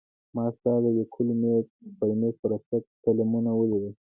ما 0.35 0.45
ستا 0.55 0.73
د 0.83 0.85
لیکلو 0.97 1.33
مېز 1.41 1.65
او 1.81 1.89
پر 1.97 2.09
مېز 2.19 2.35
پراته 2.41 2.75
قلمونه 3.03 3.51
ولیدل. 3.55 3.93